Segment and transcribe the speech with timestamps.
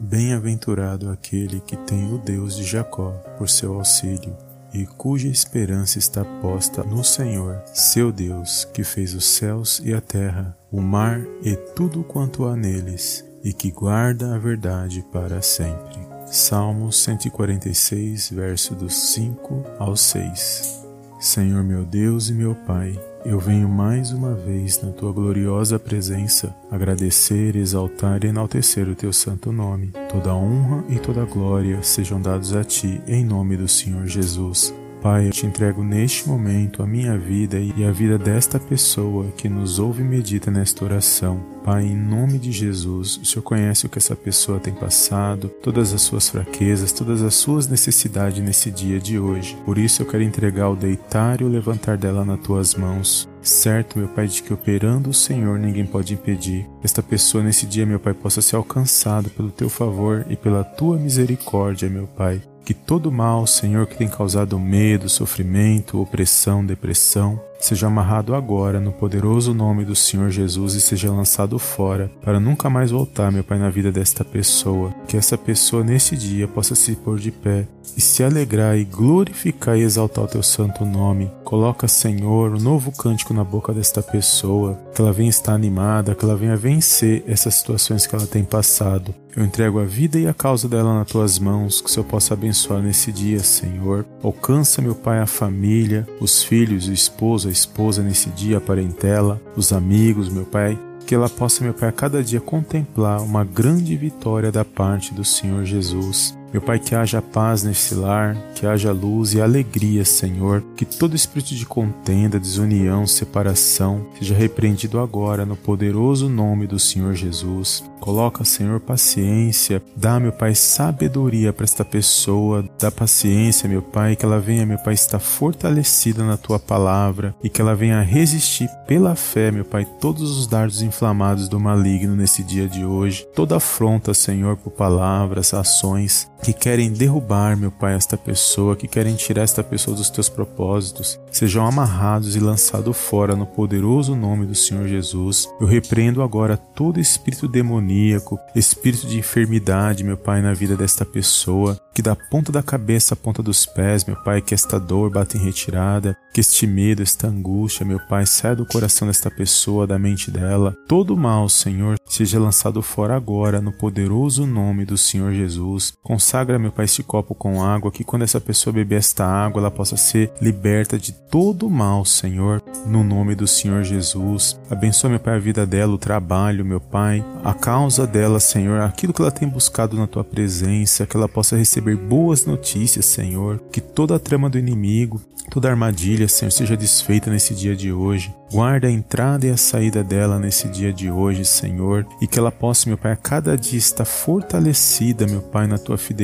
[0.00, 4.36] Bem-aventurado aquele que tem o Deus de Jacó por seu auxílio
[4.72, 10.00] e cuja esperança está posta no Senhor, seu Deus, que fez os céus e a
[10.00, 15.98] terra, o mar e tudo quanto há neles, e que guarda a verdade para sempre.
[16.26, 20.86] Salmos 146, verso dos 5 ao 6.
[21.18, 22.92] Senhor meu Deus e meu Pai,
[23.24, 29.12] eu venho mais uma vez na tua gloriosa presença agradecer, exaltar e enaltecer o teu
[29.12, 29.92] santo nome.
[30.10, 34.72] Toda honra e toda glória sejam dados a ti em nome do Senhor Jesus.
[35.00, 39.48] Pai, eu te entrego neste momento a minha vida e a vida desta pessoa que
[39.48, 41.40] nos ouve e medita nesta oração.
[41.64, 45.92] Pai, em nome de Jesus, o Senhor conhece o que essa pessoa tem passado, todas
[45.92, 49.56] as suas fraquezas, todas as suas necessidades nesse dia de hoje.
[49.64, 53.28] Por isso eu quero entregar o deitar e o levantar dela nas tuas mãos.
[53.40, 56.66] Certo, meu Pai, de que operando o Senhor ninguém pode impedir.
[56.82, 60.98] Esta pessoa nesse dia, meu Pai, possa ser alcançado pelo teu favor e pela tua
[60.98, 67.86] misericórdia, meu Pai que todo mal, Senhor, que tem causado medo, sofrimento, opressão, depressão, seja
[67.86, 72.90] amarrado agora no poderoso nome do Senhor Jesus e seja lançado fora, para nunca mais
[72.90, 74.94] voltar, meu Pai, na vida desta pessoa.
[75.06, 79.76] Que essa pessoa nesse dia possa se pôr de pé e se alegrar e glorificar
[79.76, 81.30] e exaltar o teu santo nome.
[81.44, 86.24] Coloca, Senhor, um novo cântico na boca desta pessoa, que ela venha estar animada, que
[86.24, 89.14] ela venha vencer essas situações que ela tem passado.
[89.36, 92.34] Eu entrego a vida e a causa dela nas tuas mãos, que o Senhor possa
[92.34, 94.04] abençoar nesse dia, Senhor.
[94.22, 99.40] Alcança, meu Pai, a família, os filhos, o esposo, a esposa nesse dia, a parentela,
[99.56, 103.96] os amigos, meu Pai, que ela possa, meu Pai, a cada dia contemplar uma grande
[103.96, 106.37] vitória da parte do Senhor Jesus.
[106.50, 111.14] Meu Pai, que haja paz nesse lar, que haja luz e alegria, Senhor, que todo
[111.14, 117.84] espírito de contenda, desunião, separação seja repreendido agora no poderoso nome do Senhor Jesus.
[118.00, 124.24] Coloca, Senhor, paciência, dá, meu Pai, sabedoria para esta pessoa, dá paciência, meu Pai, que
[124.24, 129.14] ela venha, meu Pai, estar fortalecida na tua palavra e que ela venha resistir pela
[129.14, 134.14] fé, meu Pai, todos os dardos inflamados do maligno nesse dia de hoje, toda afronta,
[134.14, 139.62] Senhor, por palavras, ações que querem derrubar, meu Pai, esta pessoa, que querem tirar esta
[139.62, 145.48] pessoa dos teus propósitos, sejam amarrados e lançados fora no poderoso nome do Senhor Jesus.
[145.60, 151.78] Eu repreendo agora todo espírito demoníaco, espírito de enfermidade, meu Pai, na vida desta pessoa,
[151.94, 155.36] que da ponta da cabeça à ponta dos pés, meu Pai, que esta dor bata
[155.36, 159.98] em retirada, que este medo, esta angústia, meu Pai, saia do coração desta pessoa, da
[159.98, 160.76] mente dela.
[160.86, 165.92] Todo mal, Senhor, seja lançado fora agora no poderoso nome do Senhor Jesus.
[166.28, 169.70] Consagra, meu Pai, este copo com água, que quando essa pessoa beber esta água, ela
[169.70, 174.60] possa ser liberta de todo mal, Senhor, no nome do Senhor Jesus.
[174.68, 179.14] Abençoa, meu Pai, a vida dela, o trabalho, meu Pai, a causa dela, Senhor, aquilo
[179.14, 183.80] que ela tem buscado na tua presença, que ela possa receber boas notícias, Senhor, que
[183.80, 188.34] toda a trama do inimigo, toda armadilha, Senhor, seja desfeita nesse dia de hoje.
[188.50, 192.50] Guarda a entrada e a saída dela nesse dia de hoje, Senhor, e que ela
[192.50, 196.17] possa, meu Pai, a cada dia estar fortalecida, meu Pai, na tua fidelidade,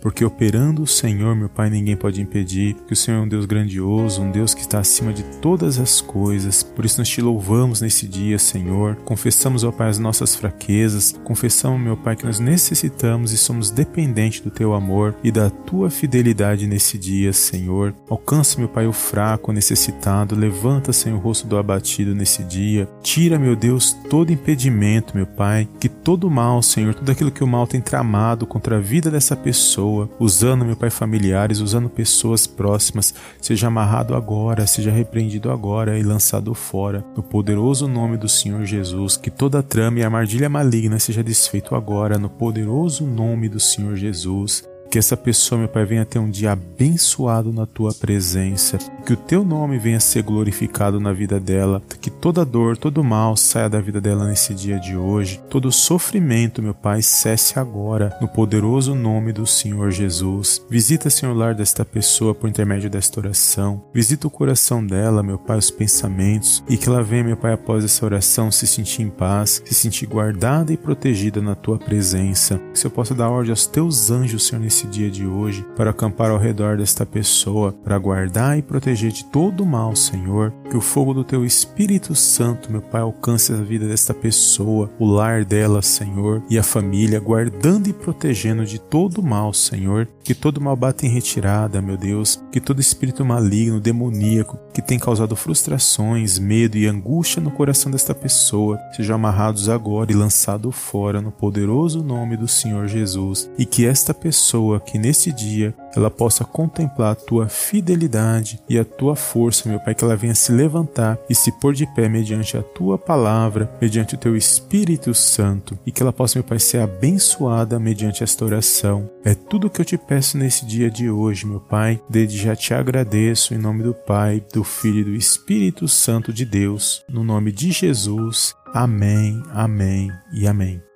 [0.00, 3.44] porque operando o Senhor, meu Pai, ninguém pode impedir, que o Senhor é um Deus
[3.44, 6.62] grandioso, um Deus que está acima de todas as coisas.
[6.62, 8.96] Por isso nós te louvamos nesse dia, Senhor.
[9.04, 14.40] Confessamos, ó Pai, as nossas fraquezas, confessamos, meu Pai, que nós necessitamos e somos dependentes
[14.40, 17.94] do teu amor e da tua fidelidade nesse dia, Senhor.
[18.08, 22.88] Alcança, meu Pai, o fraco, o necessitado, levanta, Senhor, o rosto do abatido nesse dia.
[23.02, 27.46] Tira, meu Deus, todo impedimento, meu Pai, que todo mal, Senhor, tudo aquilo que o
[27.46, 33.14] mal tem tramado contra a vida dessa pessoa, usando, meu Pai, familiares, usando pessoas próximas,
[33.40, 39.16] seja amarrado agora, seja repreendido agora e lançado fora, no poderoso nome do Senhor Jesus.
[39.16, 44.75] Que toda trama e armadilha maligna seja desfeito agora, no poderoso nome do Senhor Jesus.
[44.90, 48.78] Que essa pessoa, meu Pai, venha ter um dia abençoado na tua presença.
[49.04, 51.82] Que o teu nome venha ser glorificado na vida dela.
[52.00, 55.40] Que toda dor, todo mal saia da vida dela nesse dia de hoje.
[55.48, 60.62] Todo sofrimento, meu Pai, cesse agora no poderoso nome do Senhor Jesus.
[60.68, 63.84] Visita, Senhor, o lar desta pessoa por intermédio desta oração.
[63.92, 66.62] Visita o coração dela, meu Pai, os pensamentos.
[66.68, 70.06] E que ela venha, meu Pai, após essa oração se sentir em paz, se sentir
[70.06, 72.60] guardada e protegida na tua presença.
[72.74, 75.90] Que eu possa dar ordem aos teus anjos, Senhor, nesse nesse dia de hoje para
[75.90, 80.52] acampar ao redor desta pessoa, para guardar e proteger de todo o mal, Senhor.
[80.68, 85.06] Que o fogo do teu Espírito Santo, meu Pai, alcance a vida desta pessoa, o
[85.06, 90.06] lar dela, Senhor, e a família, guardando e protegendo de todo o mal, Senhor.
[90.22, 92.42] Que todo mal bata em retirada, meu Deus.
[92.52, 98.14] Que todo espírito maligno, demoníaco, que tem causado frustrações, medo e angústia no coração desta
[98.14, 103.86] pessoa sejam amarrados agora e lançados fora no poderoso nome do Senhor Jesus, e que
[103.86, 109.68] esta pessoa que neste dia ela possa contemplar a tua fidelidade e a tua força,
[109.68, 112.98] meu Pai, que ela venha se levantar e se pôr de pé mediante a tua
[112.98, 118.22] palavra, mediante o teu Espírito Santo, e que ela possa, meu Pai, ser abençoada mediante
[118.22, 119.10] esta oração.
[119.24, 122.00] É tudo que eu te peço nesse dia de hoje, meu Pai.
[122.08, 126.44] Desde já te agradeço em nome do Pai, do Filho e do Espírito Santo de
[126.44, 128.54] Deus, no nome de Jesus.
[128.72, 130.95] Amém, amém e amém.